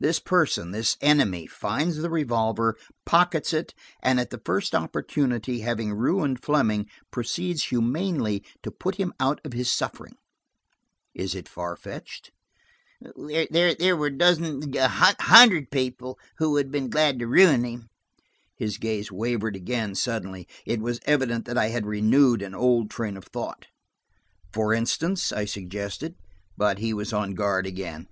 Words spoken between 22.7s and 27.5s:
train of thought." "For instance?" I suggested, but he was on